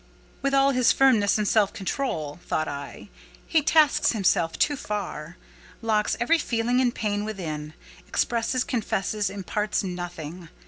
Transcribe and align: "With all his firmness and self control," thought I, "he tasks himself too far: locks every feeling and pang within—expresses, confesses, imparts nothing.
"With 0.41 0.55
all 0.55 0.71
his 0.71 0.91
firmness 0.91 1.37
and 1.37 1.47
self 1.47 1.73
control," 1.73 2.39
thought 2.47 2.67
I, 2.67 3.09
"he 3.45 3.61
tasks 3.61 4.13
himself 4.13 4.57
too 4.57 4.75
far: 4.75 5.37
locks 5.83 6.17
every 6.19 6.39
feeling 6.39 6.81
and 6.81 6.95
pang 6.95 7.23
within—expresses, 7.23 8.63
confesses, 8.63 9.29
imparts 9.29 9.83
nothing. 9.83 10.49